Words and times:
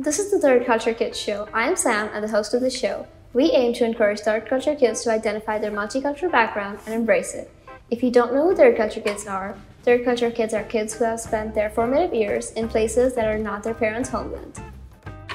This 0.00 0.20
is 0.20 0.30
the 0.30 0.38
Third 0.38 0.64
Culture 0.64 0.94
Kids 0.94 1.18
Show. 1.18 1.48
I 1.52 1.66
am 1.66 1.74
Sam 1.74 2.08
and 2.14 2.22
the 2.22 2.28
host 2.28 2.54
of 2.54 2.60
the 2.60 2.70
show. 2.70 3.08
We 3.32 3.50
aim 3.50 3.72
to 3.74 3.84
encourage 3.84 4.20
third 4.20 4.46
culture 4.46 4.76
kids 4.76 5.02
to 5.02 5.10
identify 5.10 5.58
their 5.58 5.72
multicultural 5.72 6.30
background 6.30 6.78
and 6.86 6.94
embrace 6.94 7.34
it. 7.34 7.50
If 7.90 8.04
you 8.04 8.12
don't 8.12 8.32
know 8.32 8.48
who 8.48 8.54
third 8.54 8.76
culture 8.76 9.00
kids 9.00 9.26
are, 9.26 9.58
third 9.82 10.04
culture 10.04 10.30
kids 10.30 10.54
are 10.54 10.62
kids 10.62 10.94
who 10.94 11.02
have 11.02 11.18
spent 11.18 11.52
their 11.52 11.68
formative 11.68 12.14
years 12.14 12.52
in 12.52 12.68
places 12.68 13.16
that 13.16 13.26
are 13.26 13.38
not 13.38 13.64
their 13.64 13.74
parents' 13.74 14.08
homeland. 14.08 14.62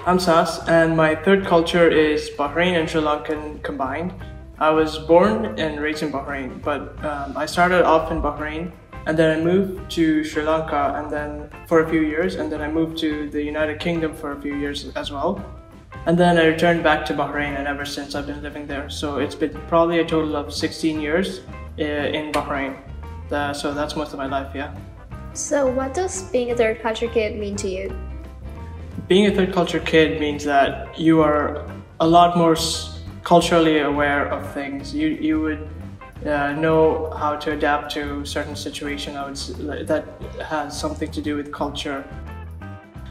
I'm 0.05 0.17
Sas, 0.17 0.65
and 0.69 0.95
my 0.95 1.13
third 1.13 1.45
culture 1.45 1.89
is 1.89 2.29
Bahrain 2.29 2.79
and 2.79 2.89
Sri 2.89 3.01
Lankan 3.01 3.61
combined. 3.63 4.13
I 4.59 4.69
was 4.69 4.97
born 4.97 5.59
and 5.59 5.81
raised 5.81 6.03
in 6.03 6.11
Bahrain, 6.13 6.61
but 6.61 7.03
um, 7.03 7.35
I 7.35 7.47
started 7.47 7.83
off 7.83 8.13
in 8.13 8.21
Bahrain 8.21 8.71
and 9.05 9.17
then 9.17 9.37
I 9.37 9.43
moved 9.43 9.91
to 9.91 10.23
Sri 10.23 10.43
Lanka 10.43 10.93
and 10.97 11.11
then 11.11 11.49
for 11.67 11.81
a 11.81 11.89
few 11.89 12.01
years 12.01 12.35
and 12.35 12.51
then 12.51 12.61
I 12.61 12.69
moved 12.69 12.97
to 12.99 13.29
the 13.29 13.41
United 13.41 13.79
Kingdom 13.79 14.15
for 14.15 14.31
a 14.31 14.41
few 14.41 14.55
years 14.55 14.95
as 14.95 15.11
well. 15.11 15.43
And 16.05 16.17
then 16.17 16.37
I 16.37 16.45
returned 16.45 16.83
back 16.83 17.05
to 17.07 17.13
Bahrain 17.13 17.57
and 17.57 17.67
ever 17.67 17.85
since 17.85 18.15
I've 18.15 18.27
been 18.27 18.41
living 18.41 18.67
there. 18.67 18.89
So 18.89 19.19
it's 19.19 19.35
been 19.35 19.53
probably 19.67 19.99
a 19.99 20.05
total 20.05 20.35
of 20.35 20.53
16 20.53 20.99
years 20.99 21.41
uh, 21.79 21.83
in 21.83 22.31
Bahrain. 22.31 22.77
So 23.55 23.73
that's 23.73 23.95
most 23.95 24.13
of 24.13 24.19
my 24.19 24.27
life, 24.27 24.53
yeah. 24.53 24.75
So, 25.33 25.65
what 25.65 25.95
does 25.95 26.29
being 26.29 26.51
a 26.51 26.55
third 26.55 26.81
culture 26.83 27.07
kid 27.07 27.39
mean 27.39 27.55
to 27.55 27.67
you? 27.67 27.91
Being 29.07 29.25
a 29.25 29.35
third 29.35 29.51
culture 29.51 29.79
kid 29.79 30.19
means 30.19 30.43
that 30.43 30.97
you 30.99 31.21
are 31.21 31.65
a 31.99 32.07
lot 32.07 32.37
more 32.37 32.55
culturally 33.23 33.79
aware 33.79 34.27
of 34.27 34.53
things. 34.53 34.93
You, 34.93 35.07
you 35.07 35.41
would 35.41 35.67
uh, 36.25 36.53
know 36.53 37.09
how 37.17 37.35
to 37.35 37.51
adapt 37.51 37.91
to 37.93 38.25
certain 38.25 38.55
situation 38.55 39.15
that 39.15 40.05
has 40.41 40.79
something 40.79 41.11
to 41.11 41.21
do 41.21 41.35
with 41.35 41.51
culture. 41.51 42.05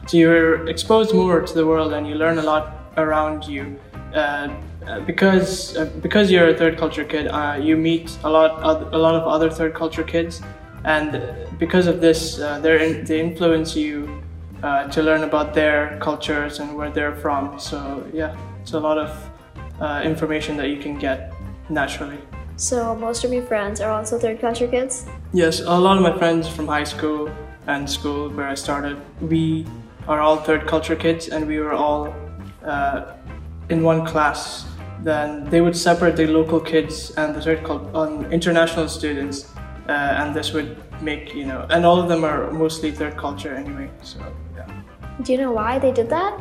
So 0.07 0.17
you're 0.17 0.67
exposed 0.69 1.15
more 1.15 1.41
to 1.41 1.55
the 1.55 1.67
world 1.67 1.93
and 1.93 2.07
you 2.07 2.15
learn 2.15 2.39
a 2.39 2.43
lot 2.43 2.75
around 2.97 3.45
you. 3.45 3.79
Uh, 4.15 4.49
uh 4.87 5.01
because 5.01 5.77
uh, 5.77 5.87
because 6.03 6.31
you're 6.31 6.49
a 6.49 6.55
third 6.55 6.77
culture 6.77 7.05
kid, 7.05 7.29
uh, 7.29 7.59
you 7.61 7.77
meet 7.77 8.17
a 8.25 8.31
lot 8.31 8.63
a 8.93 8.99
lot 8.99 9.15
of 9.15 9.25
other 9.29 9.51
third 9.51 9.75
culture 9.75 10.03
kids, 10.03 10.43
and 10.85 11.23
because 11.59 11.87
of 11.87 12.01
this, 12.01 12.41
uh, 12.41 12.61
in, 12.65 13.05
they 13.05 13.21
influence 13.21 13.77
you 13.77 14.23
to 14.91 15.03
learn 15.03 15.25
about 15.25 15.55
their 15.55 15.99
cultures 16.01 16.61
and 16.61 16.77
where 16.77 16.91
they're 16.91 17.17
from. 17.17 17.59
So 17.59 18.05
yeah, 18.13 18.37
it's 18.61 18.73
a 18.73 18.81
lot 18.81 18.99
of 18.99 19.11
information 20.05 20.57
that 20.57 20.69
you 20.69 20.79
can 20.79 20.99
get 20.99 21.33
naturally. 21.69 22.19
So 22.57 22.95
most 22.95 23.25
of 23.25 23.33
your 23.33 23.43
friends 23.43 23.81
are 23.81 23.91
also 23.91 24.19
third 24.19 24.41
culture 24.41 24.69
kids? 24.69 25.07
Yes, 25.33 25.61
a 25.61 25.79
lot 25.79 25.97
of 25.97 26.03
my 26.03 26.17
friends 26.17 26.49
from 26.49 26.69
high 26.69 26.85
school 26.85 27.31
and 27.67 27.89
school 27.89 28.29
where 28.31 28.47
I 28.47 28.55
started, 28.55 28.99
we 29.21 29.67
are 30.09 30.21
all 30.21 30.37
third 30.37 30.67
culture 30.67 30.97
kids 30.97 31.29
and 31.29 31.47
we 31.47 31.59
were 31.61 31.73
all 31.73 32.15
uh, 32.65 33.15
in 33.69 33.83
one 33.83 34.05
class. 34.07 34.67
Then 35.03 35.45
they 35.51 35.61
would 35.61 35.77
separate 35.77 36.17
the 36.17 36.27
local 36.27 36.61
kids 36.61 37.11
and 37.17 37.35
the 37.35 37.41
third 37.41 37.65
culture, 37.65 37.91
um, 37.97 38.31
international 38.31 38.89
students, 38.89 39.53
uh, 39.89 39.93
and 39.93 40.35
this 40.35 40.53
would 40.53 40.77
make 41.03 41.35
you 41.35 41.45
know, 41.45 41.67
and 41.71 41.85
all 41.85 42.01
of 42.01 42.09
them 42.09 42.25
are 42.25 42.53
mostly 42.53 42.93
third 42.93 43.17
culture 43.17 43.55
anyway. 43.55 43.91
So 44.03 44.21
yeah. 44.55 44.67
Do 45.23 45.33
you 45.33 45.39
know 45.39 45.53
why 45.53 45.79
they 45.79 45.91
did 45.91 46.09
that? 46.11 46.39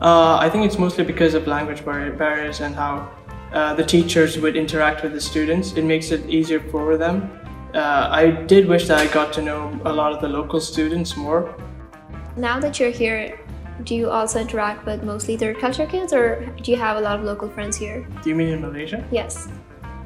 Uh, 0.00 0.36
I 0.40 0.48
think 0.48 0.64
it's 0.64 0.78
mostly 0.78 1.04
because 1.04 1.34
of 1.34 1.46
language 1.46 1.84
barriers 1.84 2.60
and 2.60 2.74
how 2.74 3.10
uh, 3.54 3.72
the 3.72 3.84
teachers 3.84 4.36
would 4.36 4.56
interact 4.56 5.04
with 5.04 5.12
the 5.12 5.20
students. 5.20 5.72
It 5.74 5.84
makes 5.84 6.10
it 6.10 6.28
easier 6.28 6.58
for 6.58 6.96
them. 6.96 7.30
Uh, 7.72 8.08
I 8.10 8.30
did 8.30 8.66
wish 8.66 8.88
that 8.88 8.98
I 8.98 9.06
got 9.06 9.32
to 9.34 9.42
know 9.42 9.80
a 9.84 9.92
lot 9.92 10.12
of 10.12 10.20
the 10.20 10.28
local 10.28 10.60
students 10.60 11.16
more. 11.16 11.54
Now 12.36 12.58
that 12.58 12.80
you're 12.80 12.90
here, 12.90 13.38
do 13.84 13.94
you 13.94 14.10
also 14.10 14.40
interact 14.40 14.84
with 14.86 15.04
mostly 15.04 15.36
third 15.36 15.58
culture 15.60 15.86
kids 15.86 16.12
or 16.12 16.46
do 16.62 16.72
you 16.72 16.76
have 16.76 16.96
a 16.96 17.00
lot 17.00 17.18
of 17.20 17.24
local 17.24 17.48
friends 17.48 17.76
here? 17.76 18.06
Do 18.22 18.30
you 18.30 18.34
mean 18.34 18.48
in 18.48 18.60
Malaysia? 18.60 19.06
Yes. 19.12 19.48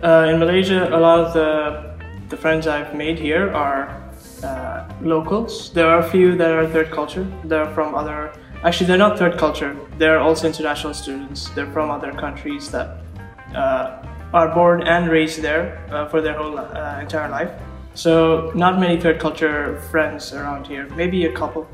Uh, 0.03 0.29
in 0.31 0.39
Malaysia, 0.39 0.89
a 0.95 1.01
lot 1.01 1.19
of 1.19 1.33
the, 1.33 1.97
the 2.29 2.37
friends 2.37 2.67
I've 2.67 2.95
made 2.95 3.19
here 3.19 3.51
are 3.53 4.13
uh, 4.43 4.89
locals. 5.01 5.73
There 5.73 5.87
are 5.87 6.01
a 6.01 6.11
few 6.11 6.37
that 6.37 6.51
are 6.51 6.67
third 6.67 6.91
culture. 6.91 7.27
They're 7.45 7.73
from 7.75 7.95
other, 7.95 8.33
actually, 8.63 8.87
they're 8.89 8.99
not 8.99 9.19
third 9.19 9.39
culture. 9.39 9.75
They're 9.97 10.21
also 10.21 10.47
international 10.47 10.93
students. 10.95 11.49
They're 11.51 11.73
from 11.73 11.91
other 11.91 12.13
countries 12.13 12.71
that 12.71 13.08
are 13.55 14.55
born 14.55 14.83
and 14.83 15.09
raised 15.09 15.41
there 15.41 15.79
uh, 15.91 16.09
for 16.09 16.21
their 16.21 16.35
whole 16.35 16.59
uh, 16.59 16.99
entire 17.01 17.29
life. 17.29 17.51
So 17.95 18.53
not 18.55 18.79
many 18.79 19.01
third 19.01 19.19
culture 19.19 19.81
friends 19.91 20.33
around 20.33 20.67
here, 20.67 20.89
maybe 20.91 21.27
a 21.27 21.33
couple. 21.33 21.67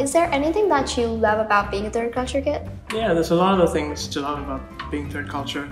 Is 0.00 0.12
there 0.12 0.28
anything 0.32 0.68
that 0.70 0.96
you 0.96 1.06
love 1.06 1.38
about 1.38 1.70
being 1.70 1.86
a 1.86 1.90
third 1.90 2.12
culture 2.12 2.40
kid? 2.40 2.68
Yeah, 2.92 3.14
there's 3.14 3.30
a 3.30 3.36
lot 3.36 3.60
of 3.60 3.72
things 3.72 4.08
to 4.08 4.20
love 4.20 4.40
about 4.40 4.90
being 4.90 5.08
third 5.08 5.28
culture. 5.28 5.68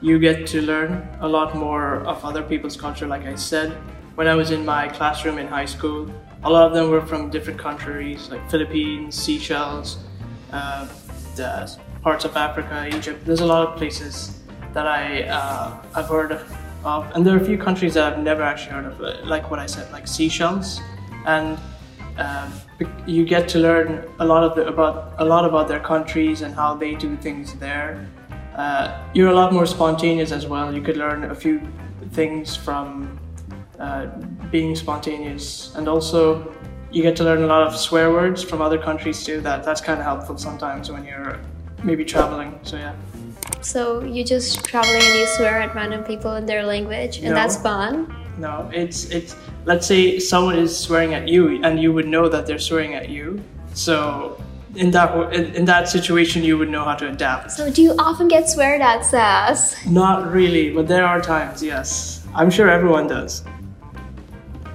You 0.00 0.18
get 0.18 0.46
to 0.48 0.62
learn 0.62 1.06
a 1.20 1.28
lot 1.28 1.54
more 1.54 1.96
of 2.06 2.24
other 2.24 2.42
people's 2.42 2.76
culture, 2.76 3.06
like 3.06 3.24
I 3.26 3.34
said. 3.34 3.72
When 4.14 4.28
I 4.28 4.34
was 4.34 4.50
in 4.50 4.64
my 4.64 4.88
classroom 4.88 5.36
in 5.36 5.46
high 5.46 5.66
school, 5.66 6.10
a 6.42 6.50
lot 6.50 6.66
of 6.66 6.72
them 6.72 6.90
were 6.90 7.04
from 7.04 7.28
different 7.28 7.58
countries, 7.58 8.30
like 8.30 8.48
Philippines, 8.50 9.14
Seychelles, 9.14 9.98
uh, 10.52 10.88
parts 12.02 12.24
of 12.24 12.34
Africa, 12.36 12.88
Egypt. 12.96 13.26
There's 13.26 13.40
a 13.40 13.46
lot 13.46 13.68
of 13.68 13.76
places 13.76 14.35
that 14.76 14.86
I 14.86 15.22
uh, 15.22 15.82
I've 15.94 16.08
heard 16.08 16.32
of, 16.32 16.42
and 17.14 17.26
there 17.26 17.34
are 17.34 17.40
a 17.40 17.48
few 17.52 17.56
countries 17.56 17.94
that 17.94 18.04
I've 18.12 18.18
never 18.18 18.42
actually 18.42 18.72
heard 18.72 18.84
of, 18.92 19.00
uh, 19.00 19.16
like 19.24 19.50
what 19.50 19.58
I 19.58 19.64
said, 19.64 19.90
like 19.90 20.06
Seychelles, 20.06 20.80
and 21.24 21.58
um, 22.18 22.52
you 23.06 23.24
get 23.24 23.48
to 23.54 23.58
learn 23.58 24.06
a 24.20 24.26
lot 24.32 24.42
of 24.44 24.54
the, 24.54 24.66
about 24.66 25.14
a 25.18 25.24
lot 25.24 25.46
about 25.46 25.66
their 25.66 25.80
countries 25.80 26.42
and 26.42 26.54
how 26.54 26.74
they 26.74 26.94
do 26.94 27.16
things 27.16 27.54
there. 27.54 28.06
Uh, 28.54 28.86
you're 29.14 29.30
a 29.30 29.34
lot 29.34 29.50
more 29.50 29.64
spontaneous 29.64 30.30
as 30.30 30.46
well. 30.46 30.74
You 30.74 30.82
could 30.82 30.98
learn 30.98 31.24
a 31.24 31.34
few 31.34 31.56
things 32.12 32.54
from 32.54 33.18
uh, 33.80 34.06
being 34.50 34.76
spontaneous, 34.76 35.74
and 35.76 35.88
also 35.88 36.54
you 36.92 37.02
get 37.02 37.16
to 37.16 37.24
learn 37.24 37.42
a 37.42 37.46
lot 37.46 37.62
of 37.66 37.74
swear 37.74 38.12
words 38.12 38.42
from 38.42 38.60
other 38.60 38.78
countries 38.78 39.24
too. 39.24 39.40
That 39.40 39.64
that's 39.64 39.80
kind 39.80 39.98
of 40.00 40.04
helpful 40.04 40.36
sometimes 40.36 40.90
when 40.90 41.02
you're 41.06 41.40
maybe 41.82 42.04
traveling. 42.04 42.60
So 42.62 42.76
yeah. 42.76 42.94
So 43.66 44.04
you 44.04 44.22
just 44.22 44.64
traveling 44.64 45.02
and 45.02 45.18
you 45.18 45.26
swear 45.26 45.60
at 45.60 45.74
random 45.74 46.04
people 46.04 46.36
in 46.36 46.46
their 46.46 46.64
language, 46.64 47.16
and 47.18 47.30
no, 47.30 47.34
that's 47.34 47.56
fun. 47.56 48.14
No, 48.38 48.70
it's 48.72 49.06
it's. 49.10 49.34
Let's 49.64 49.88
say 49.88 50.20
someone 50.20 50.56
is 50.56 50.78
swearing 50.78 51.14
at 51.14 51.26
you, 51.26 51.60
and 51.64 51.80
you 51.80 51.92
would 51.92 52.06
know 52.06 52.28
that 52.28 52.46
they're 52.46 52.60
swearing 52.60 52.94
at 52.94 53.08
you. 53.08 53.42
So 53.74 54.40
in 54.76 54.92
that 54.92 55.34
in 55.34 55.64
that 55.64 55.88
situation, 55.88 56.44
you 56.44 56.56
would 56.58 56.68
know 56.68 56.84
how 56.84 56.94
to 56.94 57.08
adapt. 57.08 57.50
So 57.50 57.68
do 57.68 57.82
you 57.82 57.96
often 57.98 58.28
get 58.28 58.48
sweared 58.48 58.82
at, 58.82 59.04
Sas? 59.04 59.74
Not 59.84 60.30
really, 60.30 60.72
but 60.72 60.86
there 60.86 61.04
are 61.04 61.20
times. 61.20 61.60
Yes, 61.60 62.24
I'm 62.36 62.50
sure 62.50 62.70
everyone 62.70 63.08
does. 63.08 63.42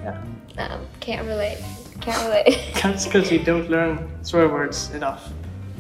Yeah. 0.04 0.22
Um, 0.58 0.86
can't 1.00 1.26
relate. 1.26 1.64
Can't 2.02 2.22
relate. 2.28 2.60
That's 2.84 3.06
because 3.06 3.32
you 3.32 3.40
don't 3.40 3.70
learn 3.70 4.12
swear 4.22 4.50
words 4.50 4.90
enough. 4.92 5.32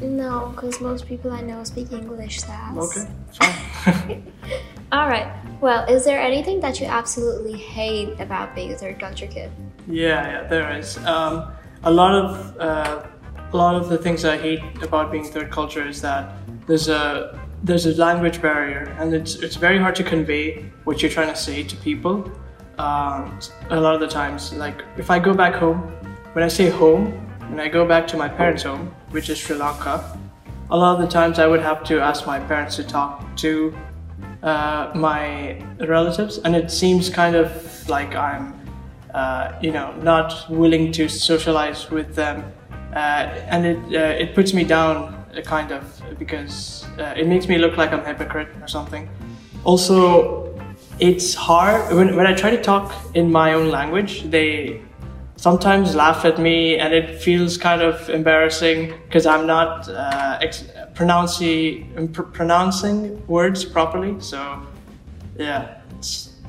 No, 0.02 0.52
because 0.54 0.82
most 0.82 1.06
people 1.06 1.32
I 1.32 1.42
know 1.42 1.64
speak 1.64 1.92
English, 1.92 2.42
Sas. 2.42 2.78
Okay, 2.78 3.08
fine. 3.84 4.34
All 4.92 5.08
right. 5.08 5.32
Well, 5.62 5.86
is 5.86 6.04
there 6.04 6.20
anything 6.20 6.60
that 6.62 6.80
you 6.80 6.88
absolutely 6.88 7.54
hate 7.54 8.20
about 8.20 8.56
being 8.56 8.74
a 8.74 8.78
third 8.78 9.00
culture 9.00 9.28
kid? 9.28 9.52
Yeah, 9.88 10.28
yeah, 10.28 10.48
there 10.48 10.78
is. 10.78 10.98
Um, 11.06 11.54
a 11.84 11.92
lot 11.92 12.14
of 12.14 12.58
uh, 12.60 13.06
a 13.54 13.58
lot 13.58 13.76
of 13.76 13.90
the 13.90 13.98
things 13.98 14.26
I 14.26 14.38
hate 14.38 14.62
about 14.82 15.12
being 15.12 15.24
third 15.24 15.52
culture 15.52 15.88
is 15.88 16.02
that 16.02 16.34
there's 16.68 16.90
a 16.90 17.40
there's 17.64 17.86
a 17.86 17.96
language 17.96 18.42
barrier, 18.42 18.96
and 19.00 19.14
it's 19.14 19.36
it's 19.36 19.56
very 19.56 19.78
hard 19.78 19.96
to 19.96 20.04
convey 20.04 20.66
what 20.84 21.02
you're 21.02 21.12
trying 21.12 21.30
to 21.30 21.36
say 21.36 21.64
to 21.64 21.76
people. 21.78 22.32
Um, 22.78 23.40
a 23.70 23.80
lot 23.80 23.94
of 23.94 24.02
the 24.02 24.08
times, 24.08 24.54
like 24.54 24.84
if 24.98 25.12
I 25.12 25.20
go 25.20 25.34
back 25.34 25.54
home, 25.56 25.80
when 26.34 26.44
I 26.44 26.48
say 26.48 26.70
home, 26.70 27.31
when 27.52 27.60
I 27.60 27.68
go 27.68 27.86
back 27.86 28.08
to 28.08 28.18
my 28.18 28.30
parents' 28.30 28.64
home, 28.64 28.96
which 29.10 29.30
is 29.30 29.38
Sri 29.38 29.58
Lanka, 29.58 30.18
a 30.70 30.78
lot 30.78 30.96
of 30.96 31.02
the 31.02 31.12
times 31.12 31.38
I 31.38 31.48
would 31.48 31.60
have 31.60 31.84
to 31.84 32.00
ask 32.00 32.26
my 32.26 32.40
parents 32.40 32.78
to 32.78 32.84
talk 32.84 33.36
to 33.38 33.76
uh, 34.42 34.90
my 34.96 35.62
relatives, 35.82 36.38
and 36.38 36.56
it 36.56 36.72
seems 36.72 37.10
kind 37.10 37.36
of 37.36 37.50
like 37.90 38.16
I'm, 38.16 38.54
uh, 39.14 39.52
you 39.62 39.72
know, 39.72 39.94
not 40.02 40.50
willing 40.50 40.94
to 40.94 41.10
socialize 41.10 41.92
with 41.92 42.16
them, 42.16 42.42
uh, 42.96 43.28
and 43.52 43.66
it 43.66 43.80
uh, 44.02 44.24
it 44.24 44.34
puts 44.34 44.54
me 44.54 44.64
down, 44.64 45.14
uh, 45.36 45.42
kind 45.42 45.74
of, 45.74 45.84
because 46.18 46.86
uh, 47.00 47.14
it 47.18 47.28
makes 47.28 47.50
me 47.50 47.58
look 47.58 47.76
like 47.76 47.92
I'm 47.92 48.00
a 48.00 48.06
hypocrite 48.06 48.48
or 48.62 48.68
something. 48.70 49.10
Also, 49.66 50.58
it's 51.00 51.34
hard 51.34 51.94
when 51.94 52.16
when 52.16 52.28
I 52.28 52.34
try 52.34 52.50
to 52.50 52.62
talk 52.62 52.94
in 53.14 53.30
my 53.30 53.54
own 53.54 53.70
language. 53.70 54.24
They 54.32 54.82
sometimes 55.42 55.96
laugh 55.96 56.24
at 56.24 56.38
me 56.40 56.78
and 56.78 56.94
it 56.94 57.20
feels 57.20 57.58
kind 57.58 57.82
of 57.82 58.08
embarrassing 58.12 58.94
because 59.06 59.26
I'm 59.26 59.48
not 59.48 59.90
uh, 59.90 60.38
ex- 60.40 60.66
pronouncing, 60.94 62.10
pr- 62.14 62.22
pronouncing 62.22 63.26
words 63.26 63.66
properly. 63.66 64.22
So, 64.22 64.62
yeah, 65.40 65.82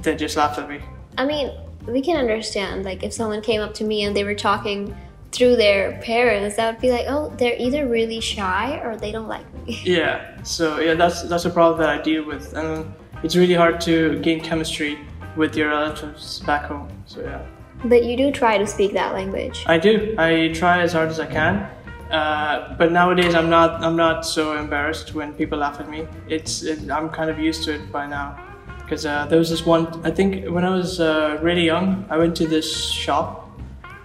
they 0.03 0.15
just 0.15 0.37
laugh 0.37 0.59
at 0.59 0.69
me. 0.69 0.81
I 1.17 1.25
mean, 1.25 1.51
we 1.87 2.03
can 2.03 2.19
understand, 2.19 2.85
like, 2.85 3.03
if 3.03 3.15
someone 3.15 3.41
came 3.41 3.63
up 3.63 3.73
to 3.75 3.85
me 3.85 4.03
and 4.03 4.15
they 4.15 4.25
were 4.25 4.35
talking 4.35 4.95
through 5.33 5.57
their 5.57 5.99
parents, 6.03 6.57
that 6.57 6.75
would 6.75 6.83
be 6.83 6.91
like, 6.91 7.07
oh, 7.09 7.33
they're 7.39 7.57
either 7.59 7.89
really 7.89 8.21
shy 8.21 8.79
or 8.85 8.95
they 8.99 9.11
don't 9.11 9.29
like 9.29 9.47
me. 9.55 9.81
Yeah. 9.85 10.43
So 10.43 10.81
yeah, 10.81 10.95
that's 10.95 11.23
that's 11.23 11.47
a 11.47 11.51
problem 11.51 11.81
that 11.81 11.89
I 11.89 12.03
deal 12.03 12.25
with, 12.27 12.53
and 12.53 12.93
it's 13.23 13.37
really 13.37 13.55
hard 13.55 13.81
to 13.83 14.19
gain 14.19 14.41
chemistry 14.41 14.99
with 15.37 15.57
your 15.57 15.69
relatives 15.71 16.41
back 16.41 16.65
home. 16.65 16.89
So 17.07 17.21
yeah. 17.21 17.47
But 17.85 18.05
you 18.05 18.17
do 18.17 18.31
try 18.31 18.59
to 18.59 18.67
speak 18.67 18.93
that 18.93 19.13
language. 19.13 19.65
I 19.67 19.79
do. 19.79 20.15
I 20.19 20.53
try 20.55 20.81
as 20.81 20.93
hard 20.93 21.09
as 21.09 21.19
I 21.19 21.27
can. 21.27 21.69
Uh, 22.11 22.77
but 22.77 22.93
nowadays, 22.93 23.35
I'm 23.35 23.49
not. 23.49 23.83
I'm 23.83 23.97
not 23.97 24.27
so 24.27 24.57
embarrassed 24.57 25.15
when 25.15 25.33
people 25.33 25.59
laugh 25.59 25.81
at 25.81 25.89
me. 25.89 26.07
It's. 26.29 26.63
It, 26.63 26.91
I'm 26.91 27.09
kind 27.09 27.31
of 27.31 27.39
used 27.39 27.65
to 27.65 27.75
it 27.75 27.91
by 27.91 28.07
now. 28.07 28.39
Because 28.83 29.07
uh, 29.07 29.27
there 29.27 29.39
was 29.39 29.49
this 29.49 29.65
one. 29.65 30.05
I 30.05 30.11
think 30.11 30.47
when 30.49 30.65
I 30.65 30.71
was 30.71 31.01
uh, 31.01 31.39
really 31.43 31.65
young, 31.65 32.05
I 32.11 32.19
went 32.19 32.37
to 32.37 32.47
this 32.47 32.91
shop, 32.91 33.51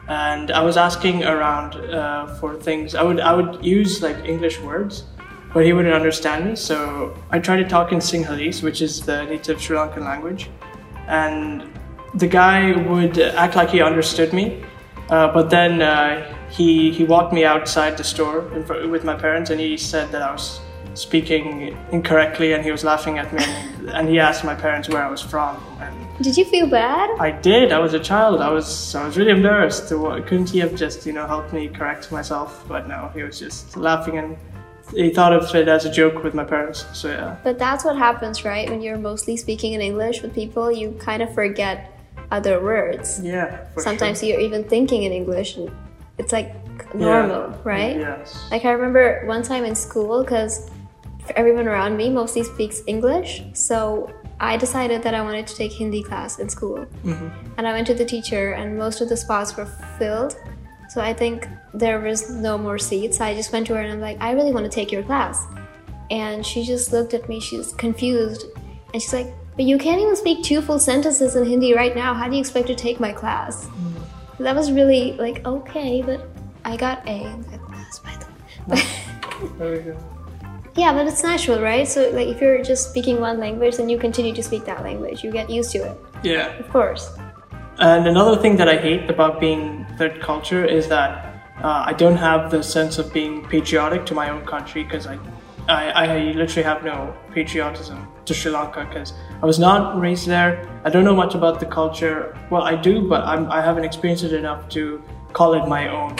and 0.07 0.51
I 0.51 0.63
was 0.63 0.77
asking 0.77 1.25
around 1.25 1.75
uh, 1.75 2.33
for 2.35 2.55
things. 2.55 2.95
I 2.95 3.03
would. 3.03 3.19
I 3.19 3.33
would 3.33 3.63
use 3.63 4.01
like 4.01 4.23
English 4.25 4.61
words, 4.61 5.03
but 5.53 5.65
he 5.65 5.73
wouldn't 5.73 5.93
understand 5.93 6.45
me. 6.45 6.55
So 6.55 7.13
I 7.29 7.39
tried 7.39 7.57
to 7.57 7.67
talk 7.67 7.91
in 7.91 7.99
Sinhalese, 7.99 8.63
which 8.63 8.81
is 8.81 9.01
the 9.01 9.25
native 9.25 9.61
Sri 9.61 9.75
Lankan 9.75 10.05
language, 10.05 10.49
and 11.07 11.63
the 12.13 12.27
guy 12.27 12.71
would 12.89 13.17
act 13.19 13.55
like 13.55 13.69
he 13.69 13.81
understood 13.81 14.33
me, 14.33 14.63
uh, 15.09 15.31
but 15.33 15.49
then 15.49 15.81
uh, 15.81 16.33
he 16.49 16.91
he 16.91 17.03
walked 17.03 17.33
me 17.33 17.45
outside 17.45 17.97
the 17.97 18.03
store 18.03 18.41
fr- 18.65 18.87
with 18.87 19.03
my 19.03 19.15
parents, 19.15 19.49
and 19.49 19.59
he 19.59 19.77
said 19.77 20.11
that 20.11 20.21
I 20.21 20.31
was 20.31 20.59
speaking 20.93 21.77
incorrectly, 21.91 22.53
and 22.53 22.63
he 22.63 22.71
was 22.71 22.83
laughing 22.83 23.17
at 23.17 23.31
me, 23.33 23.43
and, 23.43 23.89
and 23.89 24.09
he 24.09 24.19
asked 24.19 24.43
my 24.43 24.55
parents 24.55 24.89
where 24.89 25.03
I 25.03 25.09
was 25.09 25.21
from, 25.21 25.57
and 25.79 25.95
Did 26.23 26.35
you 26.35 26.45
feel 26.45 26.67
bad? 26.67 27.09
I 27.19 27.31
did. 27.31 27.71
I 27.71 27.79
was 27.79 27.93
a 27.93 27.99
child. 27.99 28.41
I 28.41 28.49
was 28.49 28.95
I 28.95 29.05
was 29.05 29.17
really 29.17 29.31
embarrassed. 29.31 29.89
Couldn't 29.89 30.49
he 30.49 30.59
have 30.59 30.75
just 30.75 31.05
you 31.05 31.13
know 31.13 31.27
helped 31.27 31.53
me 31.53 31.67
correct 31.67 32.11
myself? 32.11 32.65
But 32.67 32.87
no, 32.87 33.11
he 33.13 33.23
was 33.23 33.39
just 33.39 33.77
laughing, 33.77 34.17
and 34.17 34.37
he 34.95 35.09
thought 35.09 35.33
of 35.33 35.53
it 35.53 35.67
as 35.67 35.85
a 35.85 35.91
joke 35.91 36.23
with 36.23 36.33
my 36.33 36.43
parents. 36.43 36.85
So 36.93 37.09
yeah. 37.09 37.37
But 37.43 37.59
that's 37.59 37.83
what 37.85 37.97
happens, 37.97 38.43
right? 38.45 38.69
When 38.69 38.81
you're 38.81 38.97
mostly 38.97 39.37
speaking 39.37 39.73
in 39.73 39.81
English 39.81 40.21
with 40.21 40.33
people, 40.33 40.71
you 40.71 40.91
kind 40.99 41.21
of 41.21 41.33
forget 41.33 41.96
other 42.31 42.61
words. 42.61 43.21
Yeah. 43.23 43.67
Sometimes 43.77 44.19
sure. 44.19 44.29
you're 44.29 44.39
even 44.39 44.63
thinking 44.63 45.03
in 45.03 45.11
English, 45.11 45.57
and 45.57 45.71
it's 46.17 46.31
like 46.31 46.53
normal, 46.93 47.51
Yeah. 47.51 47.57
right? 47.63 47.95
Yes. 47.97 48.47
Like 48.51 48.65
I 48.65 48.71
remember 48.71 49.25
one 49.25 49.43
time 49.43 49.65
in 49.65 49.75
school, 49.75 50.23
because 50.23 50.69
everyone 51.35 51.67
around 51.67 51.97
me 51.97 52.09
mostly 52.09 52.43
speaks 52.43 52.81
English, 52.87 53.43
so 53.53 54.11
I 54.39 54.57
decided 54.57 55.01
that 55.03 55.13
I 55.13 55.21
wanted 55.21 55.47
to 55.47 55.55
take 55.55 55.71
Hindi 55.71 56.03
class 56.03 56.39
in 56.39 56.49
school. 56.49 56.85
Mm-hmm. 57.03 57.29
And 57.57 57.67
I 57.67 57.73
went 57.73 57.87
to 57.87 57.93
the 57.93 58.05
teacher, 58.05 58.53
and 58.53 58.77
most 58.77 59.01
of 59.01 59.09
the 59.09 59.17
spots 59.17 59.55
were 59.57 59.65
filled. 59.97 60.35
So 60.89 61.01
I 61.01 61.13
think 61.13 61.47
there 61.73 61.99
was 61.99 62.29
no 62.29 62.57
more 62.57 62.77
seats. 62.77 63.19
I 63.19 63.35
just 63.35 63.51
went 63.51 63.67
to 63.67 63.73
her 63.75 63.81
and 63.81 63.91
I'm 63.91 63.99
like, 63.99 64.17
I 64.21 64.31
really 64.31 64.53
want 64.53 64.65
to 64.65 64.71
take 64.71 64.91
your 64.91 65.03
class. 65.03 65.45
And 66.09 66.45
she 66.45 66.63
just 66.63 66.93
looked 66.93 67.13
at 67.13 67.27
me, 67.27 67.39
she's 67.41 67.73
confused. 67.73 68.45
And 68.93 69.01
she's 69.01 69.13
like, 69.13 69.33
But 69.57 69.65
you 69.65 69.77
can't 69.79 69.99
even 69.99 70.15
speak 70.15 70.43
two 70.43 70.61
full 70.61 70.79
sentences 70.79 71.35
in 71.35 71.43
Hindi 71.43 71.73
right 71.73 71.95
now. 71.95 72.13
How 72.13 72.29
do 72.29 72.35
you 72.35 72.39
expect 72.39 72.67
to 72.67 72.75
take 72.75 72.99
my 72.99 73.11
class? 73.11 73.67
That 74.39 74.55
was 74.55 74.71
really 74.71 75.13
like, 75.13 75.43
okay, 75.45 76.03
but 76.03 76.29
I 76.63 76.77
got 76.77 77.05
A 77.07 77.25
in 77.25 77.41
that 77.49 77.59
class, 77.61 77.99
by 77.99 78.13
the 78.21 78.75
way. 78.75 78.81
There 79.57 79.71
we. 80.75 80.81
Yeah, 80.81 80.93
but 80.93 81.07
it's 81.07 81.23
natural, 81.23 81.59
right? 81.59 81.87
So, 81.87 82.11
like, 82.11 82.27
if 82.27 82.39
you're 82.39 82.61
just 82.61 82.91
speaking 82.91 83.19
one 83.19 83.39
language, 83.39 83.79
and 83.79 83.89
you 83.89 83.97
continue 83.97 84.31
to 84.35 84.43
speak 84.43 84.63
that 84.65 84.83
language. 84.83 85.23
You 85.23 85.31
get 85.31 85.49
used 85.49 85.71
to 85.71 85.79
it, 85.79 85.97
Yeah. 86.21 86.55
of 86.59 86.69
course. 86.69 87.09
And 87.79 88.07
another 88.07 88.39
thing 88.39 88.57
that 88.57 88.69
I 88.69 88.77
hate 88.77 89.09
about 89.09 89.39
being 89.39 89.87
third 89.97 90.21
culture 90.21 90.63
is 90.63 90.87
that 90.89 91.41
uh, 91.63 91.83
I 91.87 91.93
don't 91.93 92.17
have 92.17 92.51
the 92.51 92.61
sense 92.61 92.99
of 92.99 93.11
being 93.11 93.43
patriotic 93.47 94.05
to 94.07 94.13
my 94.13 94.29
own 94.29 94.45
country 94.45 94.83
because 94.83 95.07
I, 95.07 95.17
I, 95.67 95.89
I 95.89 96.17
literally 96.31 96.63
have 96.63 96.83
no 96.83 97.15
patriotism 97.33 98.07
to 98.25 98.33
Sri 98.33 98.51
Lanka 98.51 98.85
because 98.85 99.13
I 99.41 99.45
was 99.45 99.59
not 99.59 99.99
raised 99.99 100.27
there. 100.27 100.67
I 100.85 100.89
don't 100.89 101.03
know 101.03 101.15
much 101.15 101.35
about 101.35 101.59
the 101.59 101.65
culture. 101.65 102.37
Well, 102.49 102.63
I 102.63 102.75
do, 102.75 103.07
but 103.07 103.23
I'm, 103.25 103.51
I 103.51 103.61
haven't 103.61 103.83
experienced 103.83 104.23
it 104.23 104.33
enough 104.33 104.69
to 104.69 105.03
call 105.33 105.53
it 105.53 105.67
my 105.67 105.89
own. 105.89 106.15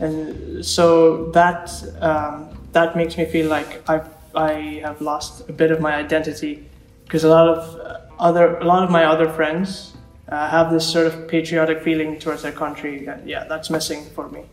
And 0.00 0.64
so 0.64 1.30
that 1.30 1.70
um, 2.00 2.56
that 2.72 2.96
makes 2.96 3.16
me 3.16 3.24
feel 3.24 3.48
like 3.48 3.88
I 3.88 4.02
I 4.34 4.80
have 4.82 5.00
lost 5.00 5.48
a 5.48 5.52
bit 5.52 5.70
of 5.70 5.80
my 5.80 5.94
identity 5.94 6.68
because 7.04 7.24
a 7.24 7.28
lot 7.28 7.46
of 7.48 8.02
other 8.18 8.56
a 8.58 8.64
lot 8.64 8.82
of 8.82 8.90
my 8.90 9.04
other 9.04 9.28
friends 9.28 9.94
uh, 10.28 10.48
have 10.48 10.70
this 10.70 10.90
sort 10.90 11.06
of 11.06 11.28
patriotic 11.28 11.82
feeling 11.82 12.18
towards 12.18 12.42
their 12.42 12.52
country, 12.52 13.06
and 13.06 13.28
yeah, 13.28 13.44
that's 13.44 13.68
missing 13.70 14.06
for 14.14 14.28
me. 14.28 14.44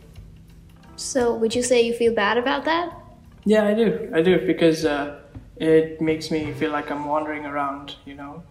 So, 0.96 1.34
would 1.34 1.54
you 1.54 1.62
say 1.62 1.80
you 1.80 1.94
feel 1.94 2.14
bad 2.14 2.36
about 2.36 2.64
that? 2.66 2.99
Yeah, 3.44 3.66
I 3.66 3.74
do, 3.74 4.10
I 4.14 4.22
do, 4.22 4.46
because 4.46 4.84
uh, 4.84 5.20
it 5.56 6.00
makes 6.00 6.30
me 6.30 6.52
feel 6.52 6.70
like 6.70 6.90
I'm 6.90 7.06
wandering 7.06 7.46
around, 7.46 7.96
you 8.04 8.14
know, 8.14 8.42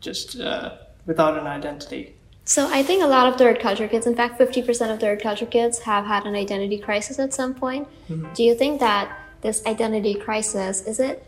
just 0.00 0.40
uh, 0.40 0.76
without 1.06 1.38
an 1.38 1.46
identity. 1.46 2.14
So, 2.44 2.68
I 2.70 2.82
think 2.82 3.02
a 3.02 3.06
lot 3.06 3.26
of 3.26 3.36
third 3.36 3.58
culture 3.58 3.88
kids, 3.88 4.06
in 4.06 4.14
fact, 4.14 4.38
50% 4.38 4.92
of 4.92 5.00
third 5.00 5.20
culture 5.20 5.46
kids 5.46 5.80
have 5.80 6.06
had 6.06 6.26
an 6.26 6.36
identity 6.36 6.78
crisis 6.78 7.18
at 7.18 7.34
some 7.34 7.54
point. 7.54 7.88
Do 8.34 8.44
you 8.44 8.54
think 8.54 8.78
that 8.80 9.18
this 9.40 9.64
identity 9.66 10.14
crisis 10.14 10.82
is 10.82 11.00
it 11.00 11.26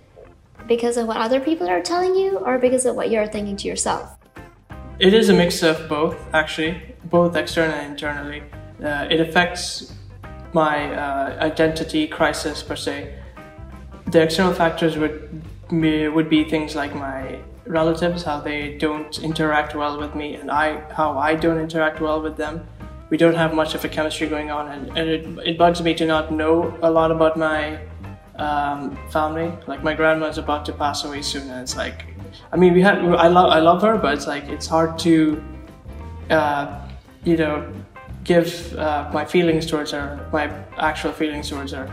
because 0.67 0.97
of 0.97 1.07
what 1.07 1.17
other 1.17 1.41
people 1.41 1.69
are 1.69 1.83
telling 1.83 2.15
you 2.15 2.39
or 2.39 2.59
because 2.59 2.87
of 2.87 2.95
what 2.95 3.11
you're 3.11 3.27
thinking 3.27 3.57
to 3.57 3.69
yourself? 3.69 4.17
It 4.99 5.15
is 5.15 5.29
a 5.29 5.35
mix 5.35 5.63
of 5.63 5.89
both, 5.89 6.17
actually, 6.33 6.81
both 7.05 7.37
externally 7.37 7.79
and 7.79 7.93
internally. 7.93 8.43
Uh, 8.83 9.07
it 9.11 9.21
affects 9.21 9.93
my 10.53 10.95
uh, 10.95 11.39
identity 11.41 12.07
crisis 12.07 12.63
per 12.63 12.77
se. 12.77 13.15
The 14.07 14.23
external 14.23 14.55
factors 14.55 14.97
would 14.97 15.43
would 15.71 16.31
be 16.31 16.45
things 16.45 16.75
like 16.75 16.95
my 16.95 17.39
relatives, 17.67 18.23
how 18.23 18.41
they 18.41 18.79
don't 18.79 19.19
interact 19.23 19.75
well 19.75 19.99
with 19.99 20.15
me, 20.15 20.35
and 20.35 20.51
I 20.51 20.81
how 20.93 21.19
I 21.19 21.35
don't 21.35 21.59
interact 21.59 22.01
well 22.01 22.21
with 22.21 22.37
them. 22.37 22.67
We 23.11 23.17
don't 23.17 23.35
have 23.35 23.55
much 23.55 23.75
of 23.75 23.85
a 23.85 23.89
chemistry 23.89 24.27
going 24.27 24.51
on, 24.51 24.69
and, 24.69 24.99
and 24.99 25.09
it, 25.09 25.49
it 25.49 25.59
bugs 25.59 25.83
me 25.83 25.95
to 25.95 26.07
not 26.07 26.33
know 26.33 26.77
a 26.83 26.91
lot 26.91 27.11
about 27.11 27.39
my 27.39 27.81
um, 28.37 28.99
family. 29.11 29.53
Like 29.67 29.83
my 29.83 29.95
grandma's 29.95 30.39
about 30.39 30.65
to 30.67 30.73
pass 30.73 31.05
away 31.05 31.23
soon, 31.23 31.49
and 31.51 31.61
it's 31.61 31.77
like, 31.77 32.07
I 32.53 32.57
mean, 32.57 32.75
we 32.75 32.83
had 32.83 32.99
I 32.99 33.29
love 33.29 33.51
I 33.51 33.61
love 33.61 33.83
her, 33.83 33.99
but 33.99 34.15
it's 34.15 34.27
like 34.27 34.45
it's 34.45 34.67
hard 34.67 34.99
to, 35.01 35.43
uh, 36.31 36.81
you 37.25 37.37
know, 37.37 37.71
give 38.29 38.77
uh, 38.77 39.11
my 39.13 39.25
feelings 39.25 39.65
towards 39.65 39.91
her, 39.91 40.29
my 40.33 40.45
actual 40.77 41.13
feelings 41.13 41.49
towards 41.49 41.73
her. 41.73 41.89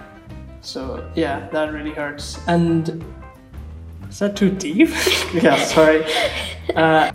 So 0.60 1.10
yeah, 1.16 1.48
that 1.54 1.72
really 1.72 1.92
hurts. 1.92 2.38
And 2.48 3.04
is 4.10 4.20
that 4.20 4.36
too 4.36 4.51
deep? 4.51 4.89
yeah, 5.34 5.58
sorry. 5.63 6.06
Uh, 6.75 7.13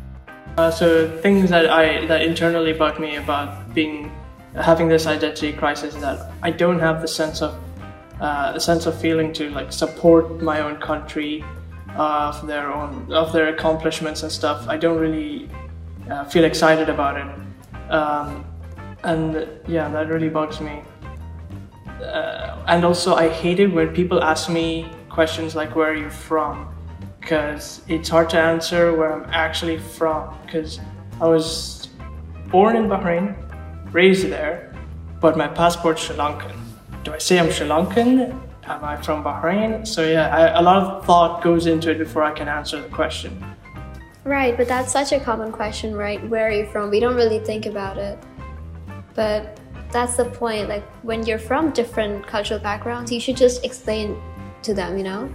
uh, 0.57 0.71
so 0.71 1.11
things 1.23 1.51
that 1.51 1.69
I 1.69 2.07
that 2.07 2.23
internally 2.23 2.73
bug 2.73 3.01
me 3.01 3.17
about 3.17 3.75
being 3.75 4.11
having 4.55 4.89
this 4.89 5.07
identity 5.07 5.53
crisis 5.53 5.95
is 5.97 6.01
that 6.01 6.33
I 6.41 6.53
don't 6.53 6.79
have 6.79 7.03
the 7.03 7.09
sense 7.09 7.43
of 7.43 7.59
uh, 8.21 8.53
a 8.55 8.61
sense 8.61 8.87
of 8.87 8.99
feeling 8.99 9.33
to 9.35 9.51
like 9.51 9.73
support 9.73 10.41
my 10.41 10.61
own 10.61 10.77
country 10.77 11.45
of 11.97 12.47
their 12.47 12.73
own 12.73 13.13
of 13.13 13.33
their 13.33 13.49
accomplishments 13.49 14.23
and 14.23 14.31
stuff. 14.31 14.69
I 14.69 14.77
don't 14.77 14.99
really 14.99 15.51
uh, 16.09 16.25
feel 16.25 16.45
excited 16.45 16.89
about 16.89 17.17
it, 17.17 17.91
um, 17.91 18.45
and 19.05 19.49
yeah, 19.67 19.89
that 19.89 20.09
really 20.09 20.29
bugs 20.29 20.61
me. 20.61 20.83
Uh, 22.03 22.65
and 22.67 22.85
also, 22.85 23.15
I 23.15 23.29
hate 23.29 23.61
it 23.61 23.69
when 23.69 23.95
people 23.95 24.23
ask 24.23 24.49
me 24.49 24.91
questions 25.09 25.55
like 25.55 25.77
"Where 25.77 25.91
are 25.91 25.97
you 25.97 26.11
from?" 26.11 26.69
because 27.21 27.83
it's 27.87 28.09
hard 28.09 28.31
to 28.31 28.39
answer 28.39 28.93
where 28.97 29.13
I'm 29.13 29.29
actually 29.31 29.79
from. 29.79 30.37
Because 30.45 30.81
I 31.21 31.29
was 31.29 31.89
born 32.49 32.77
in 32.77 32.89
Bahrain, 32.89 33.37
raised 33.93 34.27
there, 34.27 34.75
but 35.21 35.37
my 35.37 35.47
passport's 35.47 36.03
Sri 36.03 36.17
Lankan. 36.17 36.57
Do 37.05 37.13
I 37.13 37.19
say 37.19 37.39
I'm 37.39 37.51
Sri 37.53 37.69
Lankan? 37.69 38.41
Am 38.65 38.85
I 38.85 38.97
from 39.01 39.23
Bahrain? 39.23 39.87
So 39.87 40.09
yeah, 40.09 40.35
I, 40.35 40.59
a 40.59 40.63
lot 40.63 40.83
of 40.83 41.05
thought 41.05 41.43
goes 41.43 41.67
into 41.67 41.91
it 41.91 41.99
before 41.99 42.23
I 42.23 42.33
can 42.33 42.49
answer 42.49 42.81
the 42.81 42.89
question. 42.89 43.45
Right, 44.25 44.57
but 44.57 44.69
that's 44.69 44.93
such 44.93 45.13
a 45.13 45.21
common 45.21 45.51
question, 45.51 45.95
right? 45.95 46.21
Where 46.29 46.49
are 46.49 46.53
you 46.53 46.67
from? 46.67 46.91
We 46.91 47.01
don't 47.01 47.17
really 47.17 47.39
think 47.39 47.67
about 47.67 47.97
it. 47.97 48.19
But 49.21 49.61
that's 49.93 50.17
the 50.17 50.25
point. 50.25 50.71
Like, 50.71 50.85
when 51.05 51.27
you're 51.27 51.45
from 51.51 51.73
different 51.73 52.27
cultural 52.27 52.59
backgrounds, 52.59 53.13
you 53.13 53.21
should 53.21 53.37
just 53.37 53.63
explain 53.67 54.17
to 54.63 54.73
them, 54.73 54.97
you 54.97 55.05
know? 55.05 55.29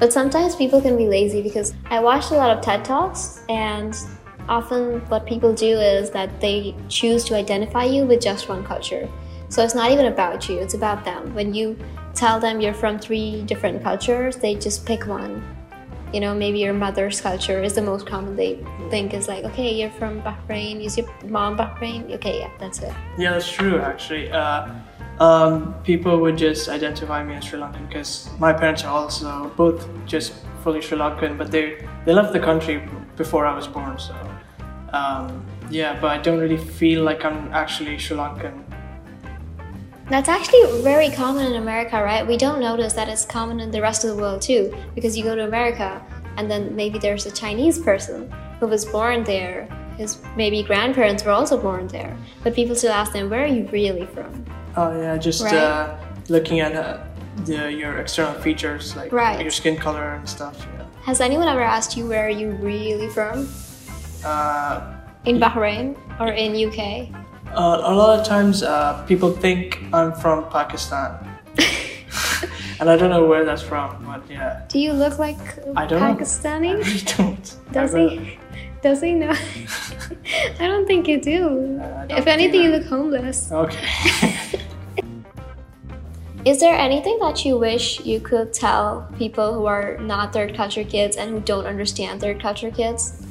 But 0.00 0.10
sometimes 0.10 0.56
people 0.56 0.80
can 0.80 0.96
be 0.96 1.06
lazy 1.06 1.42
because 1.42 1.74
I 1.90 2.00
watched 2.00 2.30
a 2.30 2.34
lot 2.34 2.56
of 2.56 2.64
TED 2.64 2.82
Talks, 2.82 3.42
and 3.50 3.94
often 4.48 5.00
what 5.10 5.26
people 5.26 5.52
do 5.52 5.78
is 5.78 6.08
that 6.12 6.40
they 6.40 6.74
choose 6.88 7.24
to 7.24 7.36
identify 7.36 7.84
you 7.84 8.06
with 8.06 8.22
just 8.22 8.48
one 8.48 8.64
culture. 8.64 9.06
So 9.50 9.62
it's 9.62 9.74
not 9.74 9.90
even 9.90 10.06
about 10.06 10.48
you, 10.48 10.56
it's 10.58 10.72
about 10.72 11.04
them. 11.04 11.34
When 11.34 11.52
you 11.52 11.76
tell 12.14 12.40
them 12.40 12.58
you're 12.58 12.72
from 12.72 12.98
three 12.98 13.42
different 13.42 13.82
cultures, 13.82 14.36
they 14.36 14.54
just 14.54 14.86
pick 14.86 15.06
one 15.06 15.44
you 16.12 16.20
know, 16.20 16.34
maybe 16.34 16.58
your 16.58 16.72
mother's 16.72 17.20
culture 17.20 17.62
is 17.62 17.74
the 17.74 17.82
most 17.82 18.06
common. 18.06 18.36
They 18.36 18.64
think 18.90 19.14
is 19.14 19.28
like, 19.28 19.44
okay, 19.44 19.74
you're 19.74 19.90
from 19.90 20.22
Bahrain. 20.22 20.84
Is 20.84 20.96
your 20.96 21.08
mom 21.24 21.56
Bahrain? 21.56 22.12
Okay, 22.14 22.40
yeah, 22.40 22.50
that's 22.58 22.80
it. 22.80 22.92
Yeah, 23.18 23.32
that's 23.32 23.50
true. 23.50 23.78
Actually, 23.80 24.30
uh, 24.30 24.68
um, 25.18 25.74
people 25.82 26.18
would 26.20 26.36
just 26.36 26.68
identify 26.68 27.24
me 27.24 27.34
as 27.34 27.44
Sri 27.44 27.58
Lankan 27.58 27.88
because 27.88 28.28
my 28.38 28.52
parents 28.52 28.84
are 28.84 28.92
also 28.92 29.50
both 29.56 29.88
just 30.06 30.34
fully 30.62 30.80
Sri 30.80 30.98
Lankan, 30.98 31.36
but 31.38 31.50
they 31.50 31.84
they 32.04 32.12
left 32.12 32.32
the 32.32 32.40
country 32.40 32.88
before 33.16 33.46
I 33.46 33.54
was 33.54 33.66
born. 33.66 33.98
So 33.98 34.14
um, 34.92 35.44
yeah, 35.70 35.98
but 36.00 36.10
I 36.10 36.18
don't 36.18 36.38
really 36.38 36.56
feel 36.58 37.02
like 37.02 37.24
I'm 37.24 37.52
actually 37.52 37.98
Sri 37.98 38.16
Lankan. 38.16 38.62
That's 40.08 40.28
actually 40.28 40.82
very 40.82 41.10
common 41.10 41.46
in 41.46 41.56
America, 41.56 42.00
right? 42.02 42.24
We 42.24 42.36
don't 42.36 42.60
notice 42.60 42.92
that 42.92 43.08
it's 43.08 43.24
common 43.24 43.58
in 43.58 43.72
the 43.72 43.80
rest 43.82 44.04
of 44.04 44.10
the 44.14 44.22
world 44.22 44.40
too, 44.40 44.72
because 44.94 45.16
you 45.18 45.24
go 45.24 45.34
to 45.34 45.44
America 45.44 46.00
and 46.36 46.48
then 46.50 46.76
maybe 46.76 46.98
there's 46.98 47.26
a 47.26 47.30
Chinese 47.32 47.78
person 47.78 48.32
who 48.60 48.66
was 48.68 48.84
born 48.84 49.24
there. 49.24 49.68
His 49.96 50.18
maybe 50.36 50.62
grandparents 50.62 51.24
were 51.24 51.32
also 51.32 51.56
born 51.60 51.88
there, 51.88 52.16
but 52.44 52.54
people 52.54 52.76
still 52.76 52.92
ask 52.92 53.12
them, 53.12 53.30
"Where 53.30 53.42
are 53.44 53.46
you 53.58 53.66
really 53.72 54.06
from?" 54.06 54.44
Oh 54.76 54.92
yeah, 55.00 55.16
just 55.16 55.42
Right. 55.42 55.54
uh, 55.54 55.96
looking 56.28 56.60
at 56.60 56.76
uh, 56.76 56.98
the, 57.44 57.72
your 57.72 57.96
external 57.98 58.34
features 58.40 58.94
like 58.94 59.10
Right. 59.12 59.40
your 59.40 59.50
skin 59.50 59.76
color 59.76 60.12
and 60.14 60.28
stuff. 60.28 60.66
Yeah. 60.78 60.84
Has 61.02 61.20
anyone 61.20 61.48
ever 61.48 61.62
asked 61.62 61.96
you 61.96 62.06
where 62.06 62.26
are 62.26 62.30
you 62.42 62.50
really 62.60 63.08
from? 63.08 63.48
Uh, 64.24 64.80
In 65.24 65.40
Bahrain 65.40 65.96
or 66.20 66.28
in 66.28 66.54
UK? 66.54 67.08
Uh, 67.56 67.80
a 67.84 67.94
lot 67.94 68.18
of 68.18 68.26
times, 68.26 68.62
uh, 68.62 69.02
people 69.08 69.30
think 69.32 69.82
I'm 69.92 70.12
from 70.12 70.44
Pakistan, 70.50 71.16
and 72.80 72.90
I 72.90 72.96
don't 72.96 73.08
know 73.08 73.24
where 73.24 73.44
that's 73.46 73.62
from. 73.62 74.04
But 74.04 74.28
yeah, 74.28 74.66
Do 74.68 74.78
you 74.78 74.92
look 74.92 75.18
like 75.18 75.40
I 75.74 75.86
don't 75.86 76.00
know. 76.00 76.06
I 76.12 76.12
Pakistani? 76.14 76.76
really 76.76 77.00
don't. 77.16 77.56
Does 77.72 77.94
he? 77.94 78.38
Does 78.82 79.00
he 79.00 79.14
know? 79.14 79.32
I 80.60 80.66
don't 80.68 80.86
think 80.86 81.08
you 81.08 81.18
do. 81.18 81.80
Uh, 81.80 82.06
if 82.10 82.26
anything, 82.26 82.62
you 82.62 82.70
look 82.70 82.84
homeless. 82.84 83.50
Okay. 83.50 84.60
Is 86.44 86.60
there 86.60 86.76
anything 86.78 87.18
that 87.20 87.44
you 87.44 87.58
wish 87.58 88.04
you 88.04 88.20
could 88.20 88.52
tell 88.52 89.08
people 89.18 89.52
who 89.54 89.64
are 89.66 89.96
not 89.98 90.32
third 90.32 90.54
culture 90.54 90.84
kids 90.84 91.16
and 91.16 91.30
who 91.30 91.40
don't 91.40 91.66
understand 91.66 92.20
third 92.20 92.38
culture 92.40 92.70
kids? 92.70 93.26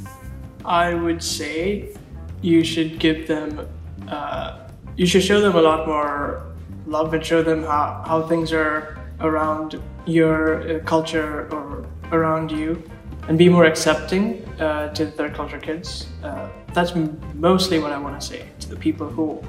I 0.65 0.93
would 0.95 1.23
say 1.23 1.93
you 2.41 2.63
should 2.65 2.99
give 2.99 3.27
them, 3.27 3.69
uh, 4.09 4.67
you 4.95 5.05
should 5.05 5.23
show 5.23 5.41
them 5.41 5.55
a 5.55 5.61
lot 5.61 5.87
more 5.87 6.45
love 6.85 7.13
and 7.13 7.25
show 7.25 7.41
them 7.41 7.63
how, 7.63 8.03
how 8.07 8.21
things 8.21 8.53
are 8.53 8.99
around 9.21 9.81
your 10.05 10.61
uh, 10.61 10.79
culture 10.83 11.49
or 11.51 11.85
around 12.11 12.51
you 12.51 12.81
and 13.27 13.37
be 13.37 13.49
more 13.49 13.65
accepting 13.65 14.47
uh, 14.59 14.93
to 14.93 15.09
third 15.11 15.33
culture 15.33 15.59
kids. 15.59 16.07
Uh, 16.23 16.47
that's 16.73 16.91
m- 16.91 17.19
mostly 17.33 17.79
what 17.79 17.91
I 17.91 17.97
want 17.97 18.19
to 18.19 18.25
say 18.25 18.47
to 18.59 18.69
the 18.69 18.75
people 18.75 19.09
who 19.09 19.41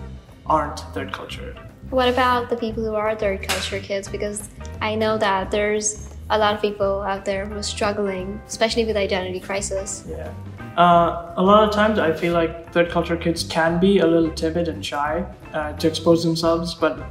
aren't 0.47 0.81
third 0.95 1.13
culture. 1.13 1.55
What 1.91 2.09
about 2.09 2.49
the 2.49 2.57
people 2.57 2.85
who 2.85 2.95
are 2.95 3.15
third 3.15 3.47
culture 3.47 3.81
kids? 3.81 4.09
Because 4.09 4.49
I 4.81 4.95
know 4.95 5.19
that 5.19 5.51
there's 5.51 6.15
a 6.31 6.39
lot 6.39 6.55
of 6.55 6.61
people 6.61 7.03
out 7.03 7.25
there 7.25 7.47
who 7.47 7.57
are 7.57 7.63
struggling, 7.63 8.41
especially 8.47 8.85
with 8.85 8.97
identity 8.97 9.41
crisis. 9.41 10.05
Yeah. 10.09 10.33
Uh, 10.77 11.33
a 11.37 11.43
lot 11.43 11.67
of 11.67 11.75
times 11.75 11.99
I 11.99 12.13
feel 12.13 12.35
like 12.35 12.71
third 12.73 12.91
culture 12.91 13.17
kids 13.17 13.43
can 13.45 13.81
be 13.81 14.01
a 14.01 14.07
little 14.07 14.31
timid 14.31 14.69
and 14.69 14.85
shy 14.85 15.25
uh, 15.55 15.73
to 15.73 15.89
expose 15.89 16.23
themselves, 16.23 16.75
but 16.75 17.03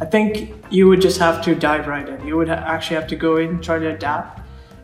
I 0.00 0.04
think 0.04 0.52
you 0.70 0.88
would 0.88 1.00
just 1.00 1.18
have 1.18 1.42
to 1.44 1.54
dive 1.54 1.86
right 1.86 2.06
in. 2.06 2.26
You 2.26 2.36
would 2.36 2.48
ha- 2.48 2.64
actually 2.66 2.96
have 2.96 3.06
to 3.08 3.16
go 3.16 3.36
in, 3.36 3.62
try 3.62 3.78
to 3.78 3.94
adapt. 3.94 4.40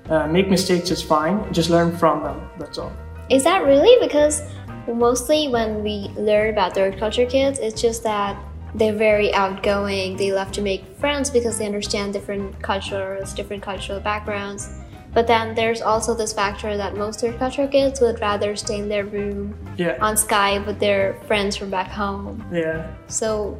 Uh, 0.08 0.26
make 0.26 0.48
mistakes 0.48 0.90
is 0.90 1.02
fine, 1.02 1.52
just 1.52 1.68
learn 1.68 1.96
from 1.96 2.22
them, 2.22 2.48
that's 2.58 2.78
all. 2.78 2.92
Is 3.28 3.44
that 3.44 3.64
really? 3.64 3.94
Because 4.00 4.42
mostly 4.88 5.48
when 5.48 5.84
we 5.84 6.10
learn 6.16 6.50
about 6.50 6.74
third 6.74 6.98
culture 6.98 7.26
kids, 7.26 7.58
it's 7.58 7.80
just 7.80 8.02
that 8.04 8.42
they're 8.74 8.94
very 8.94 9.34
outgoing. 9.34 10.16
They 10.16 10.32
love 10.32 10.50
to 10.52 10.62
make 10.62 10.84
friends 10.96 11.28
because 11.28 11.58
they 11.58 11.66
understand 11.66 12.14
different 12.14 12.60
cultures, 12.62 13.34
different 13.34 13.62
cultural 13.62 14.00
backgrounds. 14.00 14.79
But 15.12 15.26
then 15.26 15.54
there's 15.54 15.82
also 15.82 16.14
this 16.14 16.32
factor 16.32 16.76
that 16.76 16.96
most 16.96 17.20
third 17.20 17.38
culture 17.38 17.66
kids 17.66 18.00
would 18.00 18.20
rather 18.20 18.54
stay 18.54 18.78
in 18.78 18.88
their 18.88 19.04
room 19.04 19.54
Yeah. 19.76 19.96
on 20.00 20.14
Skype 20.14 20.66
with 20.66 20.78
their 20.78 21.14
friends 21.26 21.56
from 21.56 21.70
back 21.70 21.88
home. 21.88 22.44
Yeah. 22.52 22.86
So, 23.08 23.58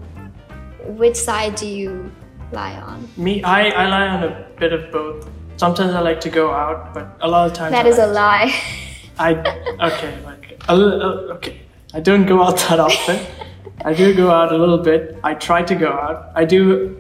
which 0.85 1.17
side 1.17 1.57
do 1.57 1.67
you 1.67 2.11
lie 2.53 2.75
on? 2.77 3.09
Me, 3.17 3.43
I, 3.43 3.71
I 3.71 3.87
lie 3.87 4.09
on 4.09 4.25
a 4.25 4.47
bit 4.59 4.73
of 4.73 4.93
both. 4.93 5.29
Sometimes 5.57 5.93
I 5.93 6.01
like 6.01 6.21
to 6.21 6.31
go 6.31 6.53
out, 6.53 6.95
but 6.95 7.17
a 7.21 7.29
lot 7.29 7.47
of 7.49 7.53
times 7.53 7.73
That 7.73 7.85
I 7.87 7.89
is 7.89 7.99
a 7.99 8.07
lie. 8.07 8.55
I 9.19 9.35
okay, 9.35 10.19
like 10.25 10.63
a 10.69 10.73
uh, 10.73 11.35
okay. 11.35 11.61
I 11.93 12.01
don't 12.01 12.25
go 12.27 12.43
out 12.43 12.57
that 12.69 12.81
often. 12.81 13.19
I 13.85 13.93
do 13.93 14.15
go 14.15 14.31
out 14.31 14.53
a 14.53 14.57
little 14.57 14.79
bit. 14.79 15.19
I 15.25 15.35
try 15.35 15.63
to 15.63 15.75
go 15.75 15.89
out. 15.89 16.31
I 16.35 16.45
do 16.45 16.97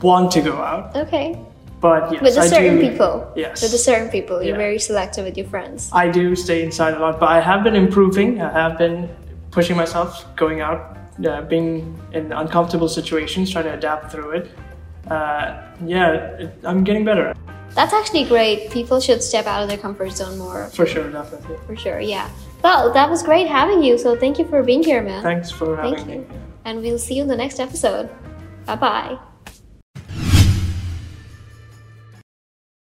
want 0.00 0.32
to 0.32 0.40
go 0.40 0.56
out, 0.56 0.96
okay. 0.96 1.38
But 1.80 2.12
yes, 2.12 2.22
With 2.22 2.34
the 2.34 2.42
I 2.42 2.46
certain 2.46 2.76
do, 2.78 2.90
people. 2.90 3.32
Yes. 3.36 3.62
With 3.62 3.72
the 3.72 3.78
certain 3.78 4.08
people. 4.10 4.42
You're 4.42 4.52
Yeah. 4.56 4.66
very 4.68 4.78
selective 4.78 5.24
with 5.24 5.36
your 5.36 5.46
friends. 5.46 5.90
I 5.92 6.08
do 6.08 6.36
stay 6.36 6.62
inside 6.62 6.94
a 6.94 6.98
lot, 6.98 7.18
but 7.18 7.28
I 7.28 7.40
have 7.40 7.64
been 7.64 7.74
improving. 7.76 8.40
I 8.40 8.52
have 8.52 8.76
been 8.78 9.08
pushing 9.50 9.76
myself, 9.76 10.24
going 10.36 10.60
out, 10.60 10.96
uh, 11.26 11.42
being 11.42 11.98
in 12.12 12.32
uncomfortable 12.32 12.88
situations, 12.88 13.50
trying 13.50 13.64
to 13.64 13.74
adapt 13.74 14.12
through 14.12 14.30
it. 14.38 14.50
Uh, 15.10 15.56
yeah, 15.84 16.12
it, 16.42 16.50
I'm 16.64 16.84
getting 16.84 17.04
better 17.04 17.34
That's 17.74 17.92
actually 17.94 18.24
great. 18.24 18.70
People 18.70 19.00
should 19.00 19.22
step 19.22 19.46
out 19.46 19.62
of 19.62 19.68
their 19.68 19.78
comfort 19.78 20.10
zone 20.10 20.36
more, 20.38 20.66
for 20.74 20.86
sure, 20.86 21.08
definitely. 21.10 21.56
for 21.66 21.76
sure. 21.76 22.00
Yeah. 22.00 22.28
Well, 22.62 22.92
that 22.92 23.08
was 23.08 23.22
great 23.22 23.46
having 23.46 23.82
you. 23.82 23.96
So 23.96 24.16
thank 24.16 24.38
you 24.38 24.44
for 24.44 24.62
being 24.62 24.82
here, 24.82 25.02
man. 25.02 25.22
Thanks 25.22 25.50
for 25.50 25.76
having 25.76 25.94
Thank 25.94 26.06
me. 26.08 26.14
you. 26.14 26.26
And 26.64 26.82
we'll 26.82 26.98
see 26.98 27.14
you 27.14 27.22
in 27.22 27.28
the 27.28 27.36
next 27.36 27.58
episode. 27.60 28.10
Bye 28.66 28.76
bye. 28.76 29.29